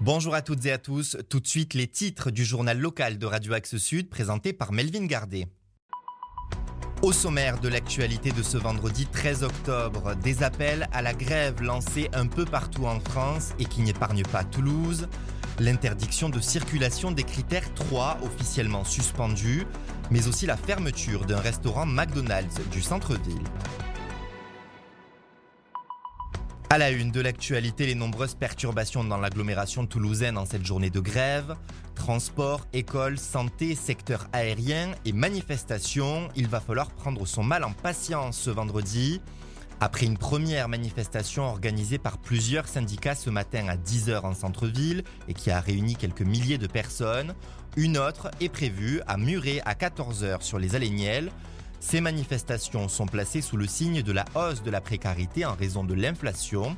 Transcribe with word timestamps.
Bonjour 0.00 0.32
à 0.36 0.42
toutes 0.42 0.64
et 0.64 0.70
à 0.70 0.78
tous. 0.78 1.16
Tout 1.28 1.40
de 1.40 1.46
suite, 1.48 1.74
les 1.74 1.88
titres 1.88 2.30
du 2.30 2.44
journal 2.44 2.78
local 2.78 3.18
de 3.18 3.26
Radio 3.26 3.52
Axe 3.54 3.78
Sud 3.78 4.08
présenté 4.08 4.52
par 4.52 4.70
Melvin 4.70 5.06
Gardet. 5.06 5.48
Au 7.02 7.10
sommaire 7.10 7.58
de 7.58 7.68
l'actualité 7.68 8.30
de 8.30 8.44
ce 8.44 8.56
vendredi 8.56 9.06
13 9.06 9.42
octobre, 9.42 10.14
des 10.14 10.44
appels 10.44 10.88
à 10.92 11.02
la 11.02 11.14
grève 11.14 11.60
lancés 11.62 12.08
un 12.12 12.28
peu 12.28 12.44
partout 12.44 12.86
en 12.86 13.00
France 13.00 13.54
et 13.58 13.64
qui 13.64 13.82
n'épargnent 13.82 14.22
pas 14.22 14.44
Toulouse, 14.44 15.08
l'interdiction 15.58 16.28
de 16.28 16.38
circulation 16.38 17.10
des 17.10 17.24
critères 17.24 17.74
3 17.74 18.18
officiellement 18.22 18.84
suspendus, 18.84 19.66
mais 20.12 20.28
aussi 20.28 20.46
la 20.46 20.56
fermeture 20.56 21.24
d'un 21.24 21.40
restaurant 21.40 21.86
McDonald's 21.86 22.60
du 22.70 22.82
centre-ville. 22.82 23.42
À 26.70 26.76
la 26.76 26.90
une 26.90 27.10
de 27.10 27.22
l'actualité, 27.22 27.86
les 27.86 27.94
nombreuses 27.94 28.34
perturbations 28.34 29.02
dans 29.02 29.16
l'agglomération 29.16 29.86
toulousaine 29.86 30.36
en 30.36 30.44
cette 30.44 30.66
journée 30.66 30.90
de 30.90 31.00
grève. 31.00 31.56
Transport, 31.94 32.66
école, 32.74 33.18
santé, 33.18 33.74
secteur 33.74 34.28
aérien 34.34 34.90
et 35.06 35.14
manifestations. 35.14 36.28
Il 36.36 36.46
va 36.46 36.60
falloir 36.60 36.90
prendre 36.90 37.24
son 37.26 37.42
mal 37.42 37.64
en 37.64 37.72
patience 37.72 38.36
ce 38.36 38.50
vendredi. 38.50 39.22
Après 39.80 40.04
une 40.04 40.18
première 40.18 40.68
manifestation 40.68 41.44
organisée 41.44 41.96
par 41.96 42.18
plusieurs 42.18 42.68
syndicats 42.68 43.14
ce 43.14 43.30
matin 43.30 43.68
à 43.68 43.76
10h 43.76 44.20
en 44.26 44.34
centre-ville 44.34 45.04
et 45.26 45.32
qui 45.32 45.50
a 45.50 45.60
réuni 45.60 45.96
quelques 45.96 46.20
milliers 46.20 46.58
de 46.58 46.66
personnes, 46.66 47.34
une 47.78 47.96
autre 47.96 48.30
est 48.40 48.50
prévue 48.50 49.00
à 49.06 49.16
Muret 49.16 49.62
à 49.64 49.72
14h 49.72 50.42
sur 50.42 50.58
les 50.58 50.74
Aléniels. 50.74 51.30
Ces 51.80 52.00
manifestations 52.00 52.88
sont 52.88 53.06
placées 53.06 53.40
sous 53.40 53.56
le 53.56 53.66
signe 53.66 54.02
de 54.02 54.12
la 54.12 54.24
hausse 54.34 54.62
de 54.62 54.70
la 54.70 54.80
précarité 54.80 55.44
en 55.44 55.54
raison 55.54 55.84
de 55.84 55.94
l'inflation. 55.94 56.76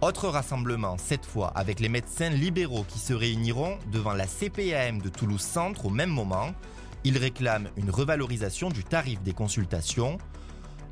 Autre 0.00 0.28
rassemblement, 0.28 0.96
cette 0.98 1.24
fois 1.24 1.52
avec 1.54 1.80
les 1.80 1.88
médecins 1.88 2.30
libéraux 2.30 2.84
qui 2.86 2.98
se 2.98 3.14
réuniront 3.14 3.78
devant 3.92 4.12
la 4.12 4.26
CPAM 4.26 5.00
de 5.00 5.08
Toulouse 5.08 5.40
Centre 5.40 5.86
au 5.86 5.90
même 5.90 6.10
moment. 6.10 6.52
Ils 7.04 7.16
réclament 7.16 7.70
une 7.76 7.90
revalorisation 7.90 8.70
du 8.70 8.82
tarif 8.82 9.22
des 9.22 9.32
consultations. 9.32 10.18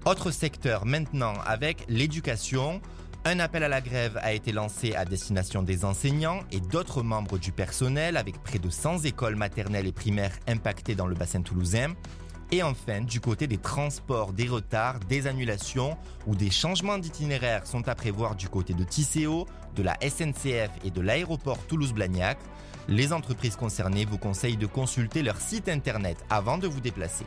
Autre 0.05 0.31
secteur 0.31 0.87
maintenant 0.87 1.35
avec 1.45 1.85
l'éducation. 1.89 2.81
Un 3.25 3.39
appel 3.39 3.63
à 3.63 3.69
la 3.69 3.81
grève 3.81 4.19
a 4.23 4.33
été 4.33 4.51
lancé 4.51 4.95
à 4.95 5.05
destination 5.05 5.63
des 5.63 5.85
enseignants 5.85 6.41
et 6.51 6.61
d'autres 6.61 7.03
membres 7.03 7.39
du 7.39 7.53
personnel 7.53 8.17
avec 8.17 8.43
près 8.43 8.59
de 8.59 8.69
100 8.69 9.05
écoles 9.05 9.37
maternelles 9.37 9.87
et 9.87 9.93
primaires 9.93 10.37
impactées 10.49 10.95
dans 10.95 11.07
le 11.07 11.15
bassin 11.15 11.43
toulousain. 11.43 11.95
Et 12.55 12.63
enfin, 12.63 13.01
du 13.01 13.19
côté 13.19 13.47
des 13.47 13.57
transports, 13.57 14.35
des 14.35 14.47
retards, 14.47 15.01
des 15.09 15.27
annulations 15.27 15.97
ou 16.27 16.35
des 16.37 16.51
changements 16.51 16.99
d'itinéraire 16.99 17.67
sont 17.67 17.89
à 17.89 17.95
prévoir 17.95 18.37
du 18.37 18.51
côté 18.51 18.75
de 18.75 18.85
Tisséo, 18.85 19.47
de 19.75 19.83
la 19.83 19.97
SNCF 20.03 20.71
et 20.85 20.91
de 20.91 21.01
l'aéroport 21.01 21.57
Toulouse-Blagnac. 21.67 22.37
Les 22.89 23.15
entreprises 23.15 23.57
concernées 23.57 24.05
vous 24.05 24.19
conseillent 24.19 24.59
de 24.59 24.67
consulter 24.67 25.23
leur 25.23 25.41
site 25.41 25.71
internet 25.71 26.19
avant 26.29 26.59
de 26.59 26.69
vous 26.69 26.81
déplacer. 26.81 27.25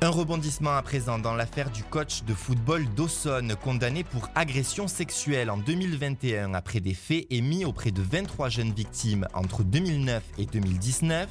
Un 0.00 0.10
rebondissement 0.10 0.76
à 0.76 0.82
présent 0.82 1.20
dans 1.20 1.34
l'affaire 1.34 1.70
du 1.70 1.84
coach 1.84 2.24
de 2.24 2.34
football 2.34 2.86
Dawson, 2.96 3.48
condamné 3.62 4.02
pour 4.02 4.28
agression 4.34 4.88
sexuelle 4.88 5.48
en 5.48 5.58
2021 5.58 6.54
après 6.54 6.80
des 6.80 6.94
faits 6.94 7.26
émis 7.30 7.64
auprès 7.64 7.92
de 7.92 8.02
23 8.02 8.48
jeunes 8.48 8.72
victimes 8.72 9.28
entre 9.32 9.62
2009 9.62 10.24
et 10.38 10.46
2019. 10.46 11.28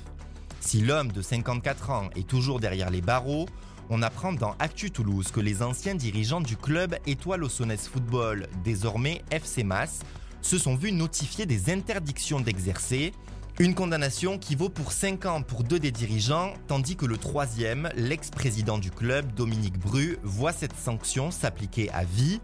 Si 0.68 0.82
l'homme 0.82 1.14
de 1.14 1.22
54 1.22 1.92
ans 1.92 2.10
est 2.18 2.28
toujours 2.28 2.60
derrière 2.60 2.90
les 2.90 3.00
barreaux, 3.00 3.46
on 3.90 4.02
apprend 4.02 4.34
dans 4.34 4.54
Actu 4.60 4.92
Toulouse 4.92 5.32
que 5.32 5.40
les 5.40 5.64
anciens 5.64 5.96
dirigeants 5.96 6.42
du 6.42 6.58
club 6.58 6.98
Étoile 7.06 7.46
au 7.46 7.48
Football, 7.48 8.50
désormais 8.66 9.24
FC 9.32 9.64
Mas, 9.64 10.02
se 10.42 10.58
sont 10.58 10.76
vus 10.76 10.92
notifier 10.92 11.46
des 11.46 11.72
interdictions 11.72 12.42
d'exercer. 12.42 13.14
Une 13.60 13.76
condamnation 13.76 14.38
qui 14.38 14.56
vaut 14.56 14.68
pour 14.68 14.92
5 14.92 15.26
ans 15.26 15.42
pour 15.42 15.64
deux 15.64 15.80
des 15.80 15.92
dirigeants, 15.92 16.54
tandis 16.68 16.98
que 16.98 17.06
le 17.06 17.16
troisième, 17.16 17.90
l'ex-président 17.96 18.78
du 18.78 18.92
club, 18.92 19.34
Dominique 19.36 19.80
Bru, 19.80 20.18
voit 20.22 20.52
cette 20.52 20.76
sanction 20.76 21.32
s'appliquer 21.32 21.90
à 21.92 22.04
vie. 22.04 22.42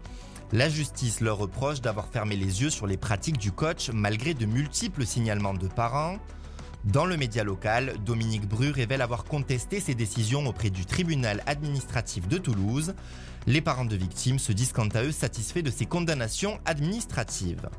La 0.50 0.70
justice 0.70 1.20
leur 1.20 1.36
reproche 1.36 1.82
d'avoir 1.82 2.06
fermé 2.08 2.36
les 2.36 2.62
yeux 2.62 2.70
sur 2.70 2.86
les 2.86 2.96
pratiques 2.96 3.36
du 3.36 3.52
coach 3.52 3.90
malgré 3.92 4.32
de 4.32 4.46
multiples 4.46 5.04
signalements 5.04 5.52
de 5.52 5.68
parents. 5.68 6.18
Dans 6.84 7.06
le 7.06 7.16
média 7.16 7.44
local, 7.44 7.94
Dominique 8.04 8.46
Bru 8.46 8.70
révèle 8.70 9.00
avoir 9.00 9.24
contesté 9.24 9.80
ses 9.80 9.94
décisions 9.94 10.46
auprès 10.46 10.68
du 10.68 10.84
tribunal 10.84 11.42
administratif 11.46 12.28
de 12.28 12.36
Toulouse. 12.36 12.94
Les 13.46 13.62
parents 13.62 13.86
de 13.86 13.96
victimes 13.96 14.38
se 14.38 14.52
disent 14.52 14.72
quant 14.72 14.88
à 14.88 15.02
eux 15.02 15.12
satisfaits 15.12 15.62
de 15.62 15.70
ces 15.70 15.86
condamnations 15.86 16.60
administratives. 16.66 17.70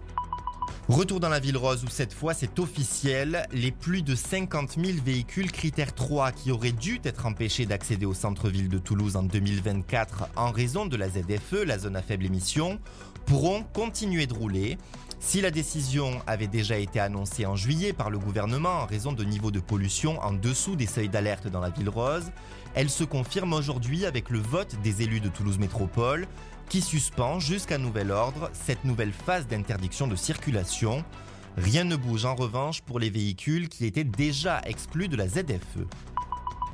Retour 0.88 1.20
dans 1.20 1.30
la 1.30 1.40
ville 1.40 1.58
rose 1.58 1.84
où 1.84 1.88
cette 1.90 2.14
fois 2.14 2.34
c'est 2.34 2.60
officiel, 2.60 3.48
les 3.52 3.72
plus 3.72 4.02
de 4.02 4.16
50 4.16 4.78
000 4.84 5.00
véhicules 5.04 5.52
critère 5.52 5.94
3 5.94 6.32
qui 6.32 6.52
auraient 6.52 6.72
dû 6.72 7.00
être 7.04 7.28
empêchés 7.28 7.66
d'accéder 7.66 8.06
au 8.06 8.14
centre-ville 8.14 8.70
de 8.70 8.78
Toulouse 8.80 9.16
en 9.16 9.24
2024 9.24 10.30
en 10.36 10.52
raison 10.52 10.86
de 10.88 10.96
la 10.96 11.10
ZFE, 11.10 11.64
la 11.66 11.78
zone 11.78 11.96
à 11.96 12.04
faible 12.04 12.26
émission, 12.26 12.80
pourront 13.26 13.64
continuer 13.74 14.28
de 14.28 14.34
rouler. 14.34 14.78
Si 15.26 15.42
la 15.42 15.50
décision 15.50 16.22
avait 16.28 16.46
déjà 16.46 16.78
été 16.78 17.00
annoncée 17.00 17.48
en 17.48 17.56
juillet 17.56 17.94
par 17.94 18.12
le 18.12 18.20
gouvernement 18.20 18.84
en 18.84 18.86
raison 18.86 19.12
de 19.12 19.24
niveaux 19.24 19.50
de 19.50 19.60
pollution 19.60 20.20
en 20.22 20.34
dessous 20.34 20.76
des 20.76 20.86
seuils 20.86 21.10
d'alerte 21.10 21.48
dans 21.48 21.62
la 21.62 21.72
ville 21.72 21.90
rose, 21.90 22.32
elle 22.76 22.92
se 22.92 23.04
confirme 23.04 23.54
aujourd'hui 23.54 24.06
avec 24.06 24.30
le 24.30 24.38
vote 24.38 24.76
des 24.84 25.02
élus 25.02 25.22
de 25.22 25.30
Toulouse 25.30 25.58
Métropole 25.58 26.28
qui 26.70 26.80
suspend 26.80 27.40
jusqu'à 27.40 27.80
nouvel 27.80 28.12
ordre 28.12 28.52
cette 28.54 28.86
nouvelle 28.86 29.12
phase 29.12 29.48
d'interdiction 29.48 30.06
de 30.06 30.16
circulation. 30.16 31.04
Rien 31.58 31.86
ne 31.86 31.96
bouge 31.96 32.26
en 32.26 32.36
revanche 32.36 32.84
pour 32.84 33.00
les 33.00 33.10
véhicules 33.10 33.68
qui 33.68 33.88
étaient 33.88 34.04
déjà 34.04 34.62
exclus 34.64 35.08
de 35.08 35.18
la 35.18 35.28
ZFE. 35.28 35.88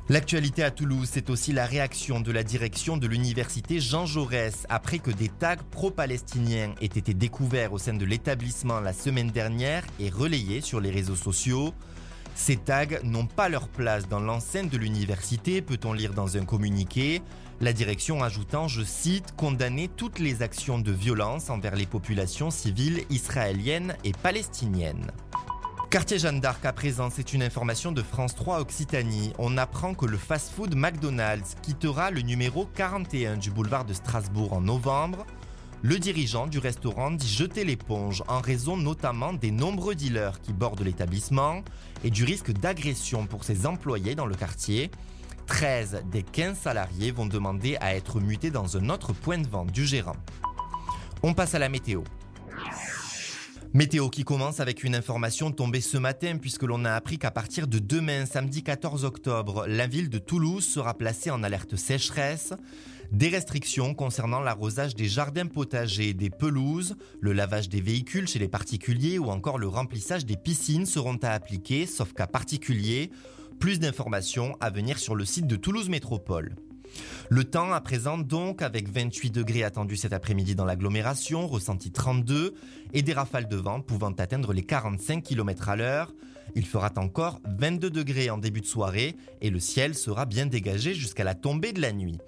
L'actualité 0.08 0.64
à 0.64 0.72
Toulouse, 0.72 1.08
c'est 1.10 1.30
aussi 1.30 1.52
la 1.52 1.64
réaction 1.64 2.18
de 2.18 2.32
la 2.32 2.42
direction 2.42 2.96
de 2.96 3.06
l'université 3.06 3.78
Jean 3.78 4.04
Jaurès 4.04 4.66
après 4.68 4.98
que 4.98 5.12
des 5.12 5.28
tags 5.28 5.54
pro-palestiniens 5.70 6.74
aient 6.80 6.86
été 6.86 7.14
découverts 7.14 7.72
au 7.72 7.78
sein 7.78 7.94
de 7.94 8.04
l'établissement 8.04 8.80
la 8.80 8.92
semaine 8.92 9.30
dernière 9.30 9.84
et 10.00 10.10
relayés 10.10 10.60
sur 10.60 10.80
les 10.80 10.90
réseaux 10.90 11.14
sociaux. 11.14 11.72
Ces 12.34 12.56
tags 12.56 13.00
n'ont 13.04 13.26
pas 13.26 13.48
leur 13.48 13.68
place 13.68 14.08
dans 14.08 14.18
l'enceinte 14.18 14.70
de 14.70 14.76
l'université, 14.76 15.62
peut-on 15.62 15.92
lire 15.92 16.14
dans 16.14 16.36
un 16.36 16.44
communiqué. 16.44 17.22
La 17.60 17.72
direction 17.72 18.24
ajoutant, 18.24 18.66
je 18.66 18.82
cite, 18.82 19.36
condamner 19.36 19.86
toutes 19.86 20.18
les 20.18 20.42
actions 20.42 20.80
de 20.80 20.90
violence 20.90 21.48
envers 21.48 21.76
les 21.76 21.86
populations 21.86 22.50
civiles 22.50 23.04
israéliennes 23.08 23.94
et 24.02 24.12
palestiniennes. 24.12 25.12
Quartier 25.92 26.18
Jeanne 26.18 26.40
d'Arc 26.40 26.64
à 26.64 26.72
présent, 26.72 27.10
c'est 27.10 27.34
une 27.34 27.42
information 27.42 27.92
de 27.92 28.00
France 28.00 28.34
3 28.34 28.60
Occitanie. 28.60 29.34
On 29.36 29.58
apprend 29.58 29.92
que 29.92 30.06
le 30.06 30.16
fast-food 30.16 30.74
McDonald's 30.74 31.54
quittera 31.60 32.10
le 32.10 32.22
numéro 32.22 32.64
41 32.64 33.36
du 33.36 33.50
boulevard 33.50 33.84
de 33.84 33.92
Strasbourg 33.92 34.54
en 34.54 34.62
novembre. 34.62 35.26
Le 35.82 35.98
dirigeant 35.98 36.46
du 36.46 36.58
restaurant 36.58 37.10
dit 37.10 37.28
jeter 37.28 37.64
l'éponge 37.64 38.24
en 38.26 38.40
raison 38.40 38.78
notamment 38.78 39.34
des 39.34 39.50
nombreux 39.50 39.94
dealers 39.94 40.40
qui 40.40 40.54
bordent 40.54 40.80
l'établissement 40.80 41.62
et 42.02 42.08
du 42.08 42.24
risque 42.24 42.52
d'agression 42.52 43.26
pour 43.26 43.44
ses 43.44 43.66
employés 43.66 44.14
dans 44.14 44.24
le 44.24 44.34
quartier. 44.34 44.90
13 45.44 46.04
des 46.10 46.22
15 46.22 46.56
salariés 46.56 47.10
vont 47.10 47.26
demander 47.26 47.76
à 47.82 47.94
être 47.94 48.18
mutés 48.18 48.50
dans 48.50 48.78
un 48.78 48.88
autre 48.88 49.12
point 49.12 49.36
de 49.36 49.46
vente 49.46 49.70
du 49.70 49.84
gérant. 49.84 50.16
On 51.22 51.34
passe 51.34 51.54
à 51.54 51.58
la 51.58 51.68
météo. 51.68 52.02
Météo 53.74 54.10
qui 54.10 54.22
commence 54.22 54.60
avec 54.60 54.84
une 54.84 54.94
information 54.94 55.50
tombée 55.50 55.80
ce 55.80 55.96
matin 55.96 56.36
puisque 56.38 56.64
l'on 56.64 56.84
a 56.84 56.92
appris 56.92 57.18
qu'à 57.18 57.30
partir 57.30 57.66
de 57.66 57.78
demain, 57.78 58.26
samedi 58.26 58.62
14 58.62 59.06
octobre, 59.06 59.64
la 59.66 59.86
ville 59.86 60.10
de 60.10 60.18
Toulouse 60.18 60.62
sera 60.62 60.92
placée 60.92 61.30
en 61.30 61.42
alerte 61.42 61.76
sécheresse. 61.76 62.52
Des 63.12 63.30
restrictions 63.30 63.94
concernant 63.94 64.40
l'arrosage 64.40 64.94
des 64.94 65.08
jardins 65.08 65.46
potagers, 65.46 66.12
des 66.12 66.28
pelouses, 66.28 66.96
le 67.20 67.32
lavage 67.32 67.70
des 67.70 67.80
véhicules 67.80 68.28
chez 68.28 68.38
les 68.38 68.48
particuliers 68.48 69.18
ou 69.18 69.30
encore 69.30 69.56
le 69.56 69.68
remplissage 69.68 70.26
des 70.26 70.36
piscines 70.36 70.84
seront 70.84 71.16
à 71.22 71.30
appliquer, 71.30 71.86
sauf 71.86 72.12
cas 72.12 72.26
particulier. 72.26 73.10
Plus 73.58 73.80
d'informations 73.80 74.54
à 74.60 74.68
venir 74.68 74.98
sur 74.98 75.14
le 75.14 75.24
site 75.24 75.46
de 75.46 75.56
Toulouse 75.56 75.88
Métropole. 75.88 76.56
Le 77.28 77.44
temps 77.44 77.72
à 77.72 77.80
présent 77.80 78.18
donc 78.18 78.62
avec 78.62 78.88
28 78.88 79.30
degrés 79.30 79.64
attendus 79.64 79.96
cet 79.96 80.12
après-midi 80.12 80.54
dans 80.54 80.64
l'agglomération, 80.64 81.46
ressenti 81.46 81.90
32 81.90 82.54
et 82.92 83.02
des 83.02 83.12
rafales 83.12 83.48
de 83.48 83.56
vent 83.56 83.80
pouvant 83.80 84.12
atteindre 84.12 84.52
les 84.52 84.62
45 84.62 85.22
km 85.22 85.68
à 85.68 85.76
l'heure. 85.76 86.12
Il 86.54 86.66
fera 86.66 86.90
encore 86.96 87.40
22 87.46 87.90
degrés 87.90 88.28
en 88.28 88.36
début 88.36 88.60
de 88.60 88.66
soirée 88.66 89.16
et 89.40 89.48
le 89.48 89.58
ciel 89.58 89.94
sera 89.94 90.26
bien 90.26 90.46
dégagé 90.46 90.92
jusqu'à 90.92 91.24
la 91.24 91.34
tombée 91.34 91.72
de 91.72 91.80
la 91.80 91.92
nuit. 91.92 92.18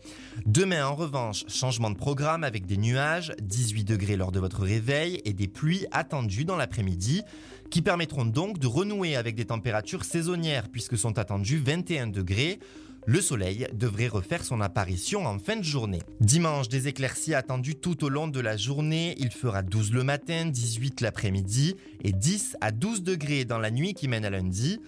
Demain 0.47 0.87
en 0.87 0.95
revanche, 0.95 1.45
changement 1.49 1.91
de 1.91 1.97
programme 1.97 2.45
avec 2.45 2.65
des 2.65 2.77
nuages, 2.77 3.35
18 3.43 3.85
degrés 3.85 4.17
lors 4.17 4.33
de 4.33 4.41
votre 4.41 4.63
réveil 4.63 5.21
et 5.25 5.33
des 5.33 5.49
pluies 5.49 5.87
attendues 5.93 6.45
dans 6.45 6.57
l'après-midi 6.57 7.23
qui 7.71 7.83
permettront 7.83 8.25
donc 8.25 8.59
de 8.59 8.67
renouer 8.67 9.17
avec 9.17 9.35
des 9.35 9.47
températures 9.47 10.05
saisonnières 10.05 10.69
puisque 10.69 10.97
sont 10.97 11.19
attendus 11.19 11.59
21 11.59 12.07
degrés 12.07 12.61
Le 13.07 13.21
soleil 13.21 13.69
devrait 13.75 14.09
refaire 14.09 14.43
son 14.43 14.63
apparition 14.63 15.27
en 15.27 15.39
fin 15.39 15.57
de 15.57 15.63
journée. 15.63 16.01
Dimanche, 16.21 16.71
des 16.71 16.89
éclaircies 16.89 17.35
attendues 17.35 17.75
tout 17.75 18.03
au 18.03 18.09
long 18.09 18.29
de 18.29 18.41
la 18.41 18.57
journée. 18.57 19.15
Il 19.19 19.31
fera 19.31 19.63
12 19.63 19.93
le 19.93 20.05
matin, 20.05 20.47
18 20.47 21.03
l'après-midi 21.03 21.77
et 22.03 22.13
10 22.13 22.57
à 22.63 22.71
12 22.71 23.03
degrés 23.03 23.45
dans 23.45 23.59
la 23.59 23.71
nuit 23.71 23.93
qui 23.93 24.09
mène 24.09 24.25
à 24.25 24.31
lundi. 24.31 24.81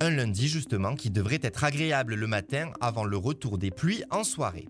Un 0.00 0.10
lundi 0.10 0.48
justement 0.48 0.96
qui 0.96 1.10
devrait 1.10 1.38
être 1.42 1.62
agréable 1.62 2.16
le 2.16 2.26
matin 2.26 2.72
avant 2.80 3.04
le 3.04 3.16
retour 3.16 3.56
des 3.56 3.70
pluies 3.70 4.02
en 4.10 4.24
soirée. 4.24 4.66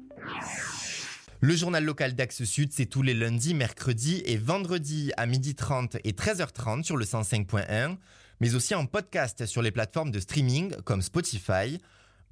Le 1.40 1.56
journal 1.56 1.82
local 1.82 2.14
d'Axe 2.14 2.44
Sud, 2.44 2.70
c'est 2.70 2.84
tous 2.84 3.00
les 3.00 3.14
lundis, 3.14 3.54
mercredis 3.54 4.22
et 4.26 4.36
vendredis 4.36 5.10
à 5.16 5.26
12h30 5.26 5.98
et 6.04 6.12
13h30 6.12 6.82
sur 6.82 6.98
le 6.98 7.06
105.1, 7.06 7.96
mais 8.40 8.54
aussi 8.54 8.74
en 8.74 8.84
podcast 8.84 9.46
sur 9.46 9.62
les 9.62 9.70
plateformes 9.70 10.10
de 10.10 10.20
streaming 10.20 10.74
comme 10.84 11.00
Spotify. 11.00 11.78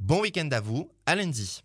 Bon 0.01 0.21
week-end 0.21 0.49
à 0.53 0.61
vous, 0.61 0.93
à 1.07 1.17
lundi. 1.17 1.65